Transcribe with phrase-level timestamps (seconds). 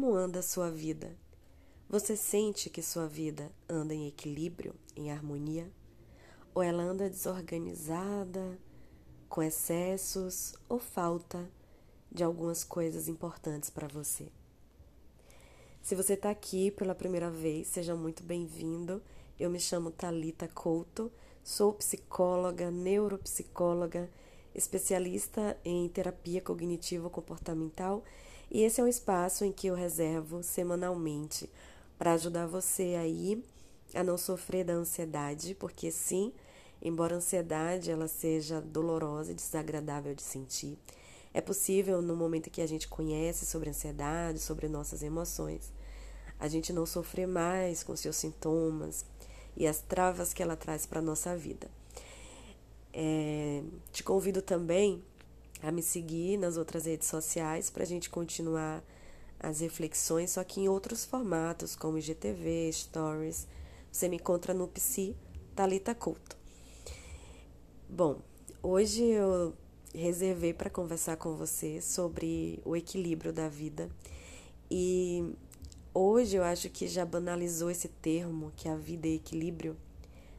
[0.00, 1.14] como anda a sua vida?
[1.86, 5.70] Você sente que sua vida anda em equilíbrio, em harmonia?
[6.54, 8.58] Ou ela anda desorganizada,
[9.28, 11.46] com excessos ou falta
[12.10, 14.32] de algumas coisas importantes para você?
[15.82, 19.02] Se você está aqui pela primeira vez, seja muito bem-vindo.
[19.38, 21.12] Eu me chamo Talita Couto,
[21.44, 24.08] sou psicóloga, neuropsicóloga,
[24.54, 28.02] especialista em terapia cognitivo-comportamental
[28.50, 31.48] e esse é um espaço em que eu reservo semanalmente
[31.96, 33.44] para ajudar você aí
[33.94, 36.32] a não sofrer da ansiedade, porque sim,
[36.82, 40.78] embora a ansiedade ela seja dolorosa e desagradável de sentir,
[41.32, 45.72] é possível no momento que a gente conhece sobre a ansiedade, sobre nossas emoções,
[46.38, 49.04] a gente não sofrer mais com seus sintomas
[49.56, 51.70] e as travas que ela traz para nossa vida.
[52.92, 55.04] É, te convido também
[55.62, 58.82] a me seguir nas outras redes sociais para a gente continuar
[59.38, 63.46] as reflexões, só que em outros formatos, como IGTV, Stories.
[63.90, 65.16] Você me encontra no Psi
[65.54, 66.36] Talita Couto.
[67.88, 68.20] Bom,
[68.62, 69.54] hoje eu
[69.94, 73.90] reservei para conversar com você sobre o equilíbrio da vida
[74.70, 75.34] e
[75.92, 79.76] hoje eu acho que já banalizou esse termo que a vida é equilíbrio.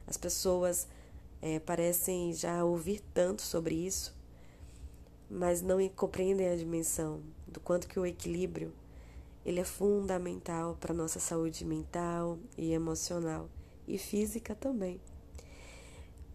[0.08, 0.88] As pessoas
[1.42, 4.21] é, parecem já ouvir tanto sobre isso
[5.32, 8.74] mas não compreendem a dimensão do quanto que o equilíbrio
[9.46, 13.50] ele é fundamental para nossa saúde mental e emocional
[13.88, 15.00] e física também.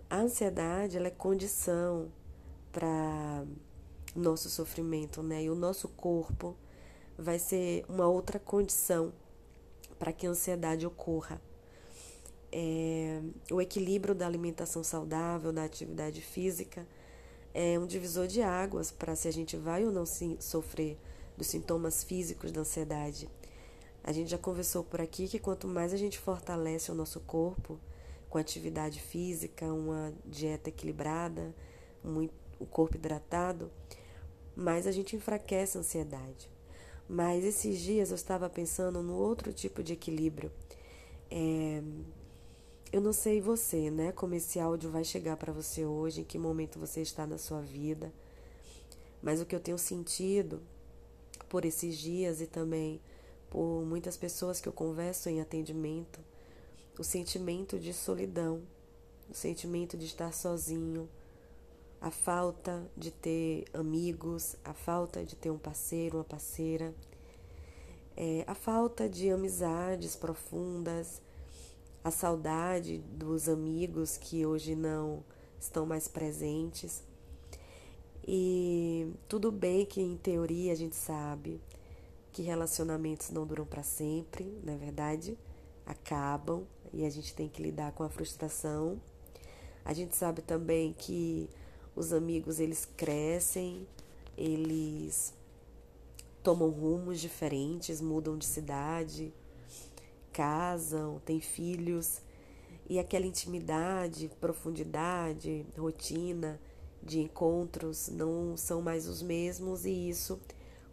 [0.09, 2.11] A ansiedade ela é condição
[2.73, 3.45] para
[4.15, 5.45] nosso sofrimento, né?
[5.45, 6.57] E o nosso corpo
[7.19, 9.13] vai ser uma outra condição
[9.99, 11.41] para que a ansiedade ocorra.
[12.51, 16.87] É, o equilíbrio da alimentação saudável, da atividade física,
[17.59, 20.05] é um divisor de águas para se a gente vai ou não
[20.39, 20.99] sofrer
[21.39, 23.31] dos sintomas físicos da ansiedade.
[24.05, 27.81] A gente já conversou por aqui que quanto mais a gente fortalece o nosso corpo
[28.29, 31.55] com atividade física, uma dieta equilibrada,
[32.05, 33.71] muito, o corpo hidratado,
[34.55, 36.51] mais a gente enfraquece a ansiedade.
[37.09, 40.53] Mas esses dias eu estava pensando no outro tipo de equilíbrio.
[41.31, 41.83] É,
[42.93, 44.13] eu não sei você, né?
[44.13, 47.61] Como esse áudio vai chegar para você hoje, em que momento você está na sua
[47.61, 48.13] vida.
[49.23, 50.63] Mas o que eu tenho sentido
[51.49, 53.01] por esses dias e também
[53.51, 56.21] por muitas pessoas que eu converso em atendimento,
[56.99, 58.63] o sentimento de solidão,
[59.29, 61.09] o sentimento de estar sozinho,
[62.01, 66.95] a falta de ter amigos, a falta de ter um parceiro, uma parceira,
[68.17, 71.21] é, a falta de amizades profundas,
[72.07, 75.25] a saudade dos amigos que hoje não
[75.59, 77.03] estão mais presentes.
[78.25, 81.61] E tudo bem que em teoria a gente sabe
[82.31, 85.37] que relacionamentos não duram para sempre, na é verdade,
[85.85, 89.03] acabam e a gente tem que lidar com a frustração.
[89.85, 91.51] A gente sabe também que
[91.97, 93.85] os amigos eles crescem,
[94.39, 95.35] eles
[96.41, 99.35] tomam rumos diferentes, mudam de cidade,
[100.37, 102.21] casam, têm filhos,
[102.87, 106.61] e aquela intimidade, profundidade, rotina
[107.03, 110.39] de encontros não são mais os mesmos e isso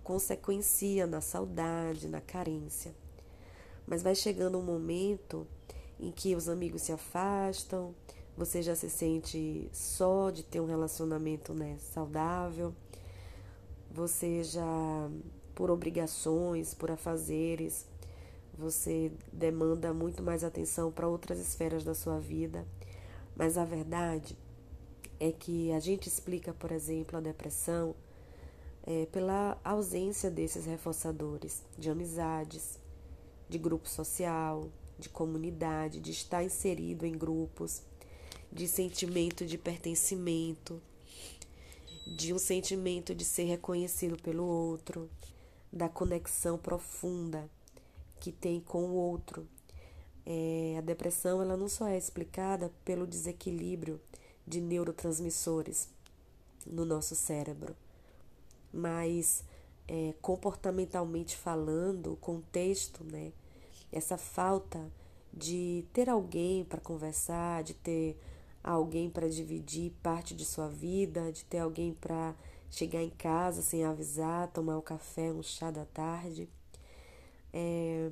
[0.02, 2.96] consequencia na saudade, na carência.
[3.86, 5.46] Mas vai chegando um momento
[6.00, 7.94] em que os amigos se afastam,
[8.38, 12.74] você já se sente só de ter um relacionamento né, saudável,
[13.92, 15.12] você já,
[15.54, 17.86] por obrigações, por afazeres,
[18.58, 22.66] você demanda muito mais atenção para outras esferas da sua vida.
[23.36, 24.38] Mas a verdade
[25.20, 27.96] é que a gente explica, por exemplo, a depressão
[28.86, 32.80] é, pela ausência desses reforçadores de amizades,
[33.50, 34.70] de grupo social,
[35.00, 37.82] de comunidade, de estar inserido em grupos,
[38.52, 40.82] de sentimento de pertencimento,
[42.06, 45.10] de um sentimento de ser reconhecido pelo outro,
[45.72, 47.50] da conexão profunda
[48.24, 49.46] que tem com o outro.
[50.26, 54.00] É, a depressão ela não só é explicada pelo desequilíbrio
[54.48, 55.90] de neurotransmissores
[56.66, 57.76] no nosso cérebro,
[58.72, 59.44] mas
[59.90, 63.34] é, comportamentalmente falando, o contexto, né,
[63.92, 64.90] essa falta
[65.34, 68.18] de ter alguém para conversar, de ter
[68.64, 72.34] alguém para dividir parte de sua vida, de ter alguém para
[72.72, 76.48] chegar em casa sem avisar, tomar um café, um chá da tarde
[77.54, 78.10] é,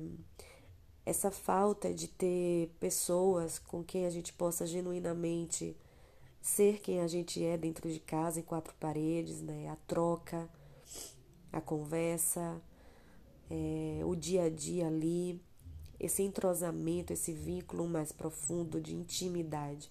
[1.04, 5.76] essa falta de ter pessoas com quem a gente possa genuinamente
[6.40, 9.68] ser quem a gente é dentro de casa, em quatro paredes, né?
[9.68, 10.48] A troca,
[11.52, 12.60] a conversa,
[13.50, 15.40] é, o dia a dia ali,
[16.00, 19.90] esse entrosamento, esse vínculo mais profundo de intimidade.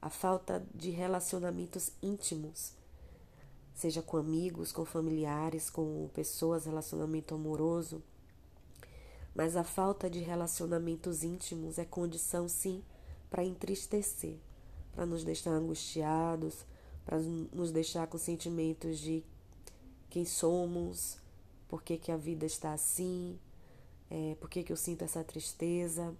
[0.00, 2.72] A falta de relacionamentos íntimos,
[3.74, 8.02] seja com amigos, com familiares, com pessoas, relacionamento amoroso.
[9.34, 12.82] Mas a falta de relacionamentos íntimos é condição, sim,
[13.30, 14.36] para entristecer,
[14.92, 16.64] para nos deixar angustiados,
[17.04, 19.24] para nos deixar com sentimentos de
[20.08, 21.18] quem somos,
[21.68, 23.38] por que, que a vida está assim,
[24.10, 26.14] é, por que, que eu sinto essa tristeza.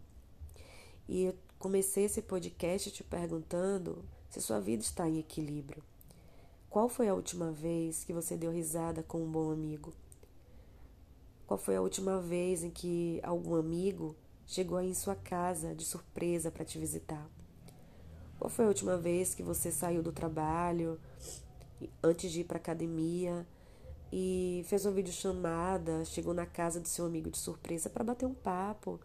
[1.08, 5.82] E eu comecei esse podcast te perguntando se sua vida está em equilíbrio.
[6.70, 9.92] Qual foi a última vez que você deu risada com um bom amigo?
[11.50, 14.14] Qual foi a última vez em que algum amigo
[14.46, 17.28] chegou aí em sua casa de surpresa para te visitar?
[18.38, 20.96] Qual foi a última vez que você saiu do trabalho
[22.00, 23.44] antes de ir para academia
[24.12, 28.34] e fez uma videochamada, chegou na casa do seu amigo de surpresa para bater um
[28.34, 29.00] papo,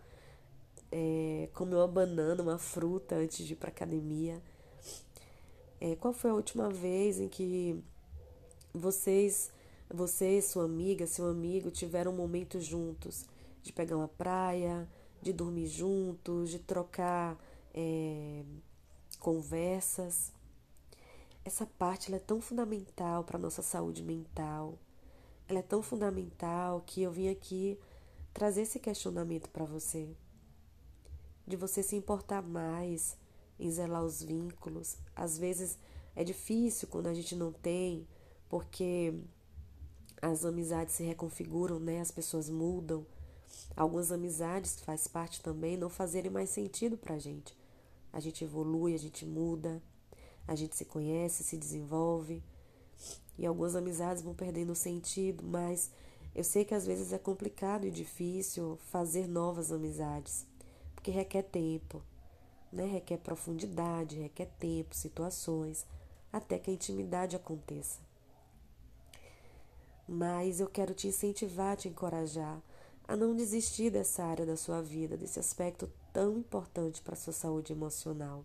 [0.92, 4.40] é, comeu uma banana, uma fruta antes de ir para academia.
[5.82, 7.84] É, qual foi a última vez em que
[8.72, 9.52] vocês,
[9.94, 13.26] você, sua amiga, seu amigo tiveram momentos juntos,
[13.62, 14.88] de pegar uma praia,
[15.22, 17.38] de dormir juntos, de trocar
[17.74, 18.44] é,
[19.20, 20.32] conversas?
[21.44, 24.78] Essa parte é tão fundamental para a nossa saúde mental
[25.48, 27.80] ela é tão fundamental que eu vim aqui
[28.34, 30.10] trazer esse questionamento para você.
[31.46, 33.16] De você se importar mais
[33.60, 34.98] em zelar os vínculos.
[35.16, 35.78] Às vezes
[36.16, 38.08] é difícil quando a gente não tem,
[38.50, 39.14] porque
[40.22, 42.02] as amizades se reconfiguram, né?
[42.02, 43.06] As pessoas mudam.
[43.76, 47.58] Algumas amizades faz parte também não fazerem mais sentido pra gente.
[48.12, 49.82] A gente evolui, a gente muda,
[50.48, 52.44] a gente se conhece, se desenvolve
[53.38, 55.92] e algumas amizades vão perdendo sentido, mas
[56.34, 60.46] eu sei que às vezes é complicado e difícil fazer novas amizades,
[60.94, 62.02] porque requer tempo,
[62.72, 62.86] né?
[62.86, 65.86] requer profundidade, requer tempo, situações,
[66.32, 68.05] até que a intimidade aconteça.
[70.08, 72.62] Mas eu quero te incentivar, te encorajar
[73.08, 77.34] a não desistir dessa área da sua vida, desse aspecto tão importante para a sua
[77.34, 78.44] saúde emocional.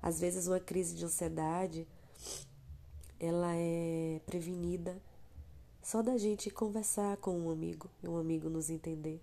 [0.00, 1.86] Às vezes, uma crise de ansiedade
[3.20, 5.00] ela é prevenida
[5.82, 9.20] só da gente conversar com um amigo e um amigo nos entender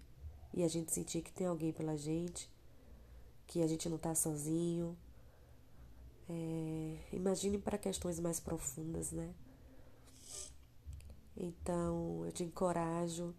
[0.53, 2.50] e a gente sentir que tem alguém pela gente,
[3.45, 4.97] que a gente não está sozinho.
[6.29, 9.33] É, imagine para questões mais profundas, né?
[11.36, 13.36] Então eu te encorajo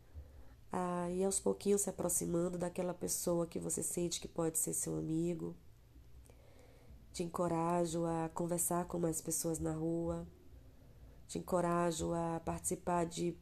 [0.71, 4.97] a ir aos pouquinhos se aproximando daquela pessoa que você sente que pode ser seu
[4.97, 5.55] amigo.
[7.13, 10.27] Te encorajo a conversar com mais pessoas na rua,
[11.27, 13.35] te encorajo a participar de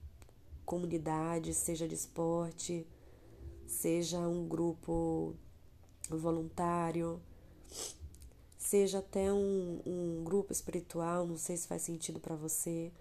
[0.64, 2.86] comunidades, seja de esporte,
[3.66, 5.34] seja um grupo
[6.08, 7.20] voluntário,
[8.56, 12.92] seja até um, um grupo espiritual, não sei se faz sentido para você,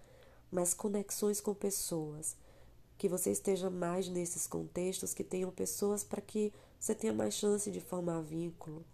[0.54, 2.38] mas conexões com pessoas.
[2.96, 7.70] Que você esteja mais nesses contextos, que tenham pessoas para que você tenha mais chance
[7.72, 8.86] de formar vínculo.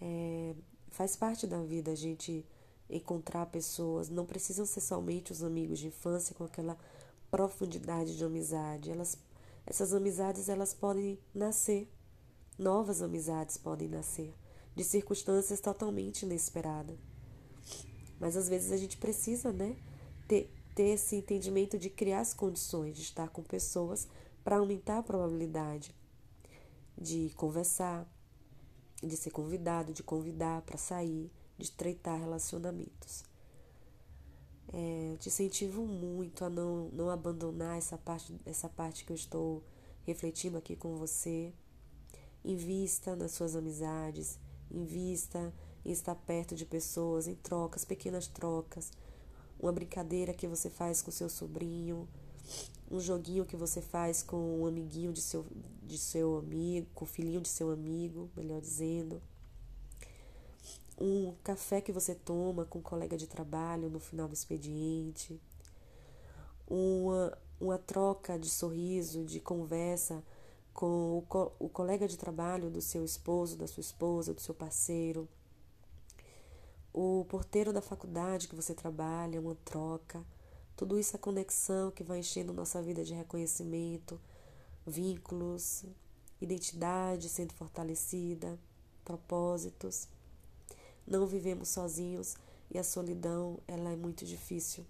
[0.00, 0.54] É,
[0.90, 2.44] faz parte da vida a gente
[2.90, 6.76] encontrar pessoas, não precisam ser somente os amigos de infância com aquela
[7.30, 8.90] profundidade de amizade.
[8.90, 9.16] Elas,
[9.66, 11.88] essas amizades elas podem nascer,
[12.58, 14.34] novas amizades podem nascer
[14.76, 16.96] de circunstâncias totalmente inesperadas.
[18.20, 19.76] Mas às vezes a gente precisa, né,
[20.28, 24.06] ter, ter esse entendimento de criar as condições de estar com pessoas
[24.44, 25.94] para aumentar a probabilidade
[26.96, 28.06] de conversar,
[29.02, 33.24] de ser convidado, de convidar para sair, de estreitar relacionamentos.
[34.70, 39.64] É, te incentivo muito a não, não abandonar essa parte, essa parte que eu estou
[40.06, 41.52] refletindo aqui com você.
[42.44, 44.38] Invista nas suas amizades,
[44.70, 45.52] invista
[45.84, 48.90] em estar perto de pessoas, em trocas, pequenas trocas.
[49.58, 52.08] Uma brincadeira que você faz com seu sobrinho,
[52.90, 55.44] um joguinho que você faz com um amiguinho de seu,
[55.82, 59.20] de seu amigo, com o filhinho de seu amigo, melhor dizendo.
[61.00, 65.40] Um café que você toma com um colega de trabalho no final do expediente,
[66.66, 70.22] uma, uma troca de sorriso, de conversa
[70.72, 74.54] com o, co o colega de trabalho do seu esposo, da sua esposa, do seu
[74.54, 75.28] parceiro,
[77.00, 80.20] o porteiro da faculdade que você trabalha, uma troca.
[80.76, 84.20] Tudo isso é conexão que vai enchendo nossa vida de reconhecimento,
[84.84, 85.84] vínculos,
[86.40, 88.58] identidade sendo fortalecida,
[89.04, 90.08] propósitos.
[91.06, 92.34] Não vivemos sozinhos
[92.68, 94.84] e a solidão, ela é muito difícil.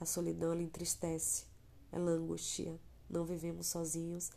[0.00, 1.44] A solidão ela entristece,
[1.92, 2.76] ela angustia.
[3.08, 4.32] Não vivemos sozinhos.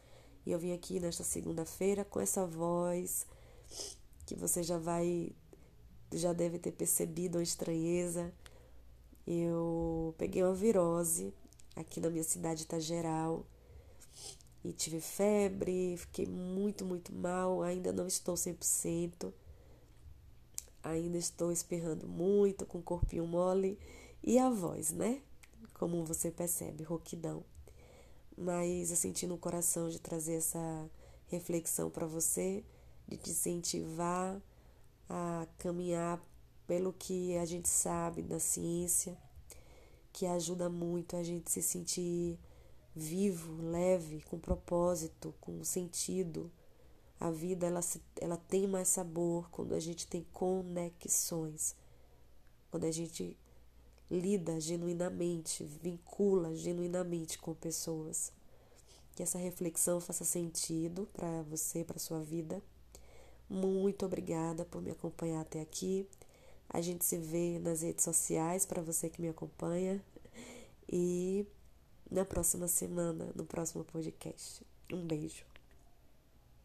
[0.45, 3.25] E eu vim aqui nesta segunda-feira com essa voz
[4.23, 5.33] que você já vai,
[6.13, 8.33] já deve ter percebido a estranheza.
[9.25, 11.33] Eu peguei uma virose
[11.75, 13.45] aqui na minha cidade Itageral
[14.63, 17.61] e tive febre, fiquei muito, muito mal.
[17.61, 19.31] Ainda não estou 100%,
[20.83, 23.79] ainda estou espirrando muito, com o corpinho mole
[24.23, 25.21] e a voz, né?
[25.73, 27.43] Como você percebe, rouquidão
[28.41, 30.89] mas eu senti no coração de trazer essa
[31.27, 32.63] reflexão para você,
[33.07, 34.41] de te incentivar
[35.13, 36.21] a caminhar
[36.65, 39.17] pelo que a gente sabe da ciência,
[40.13, 42.39] que ajuda muito a gente se sentir
[42.95, 46.49] vivo, leve, com propósito, com sentido.
[47.19, 47.81] A vida ela,
[48.21, 51.75] ela tem mais sabor quando a gente tem conexões,
[52.69, 53.37] quando a gente
[54.09, 58.31] lida genuinamente, vincula genuinamente com pessoas.
[59.13, 62.63] Que essa reflexão faça sentido para você, para sua vida.
[63.51, 66.07] Muito obrigada por me acompanhar até aqui.
[66.69, 70.01] A gente se vê nas redes sociais para você que me acompanha
[70.87, 71.45] e
[72.09, 74.65] na próxima semana, no próximo podcast.
[74.89, 75.50] Um beijo.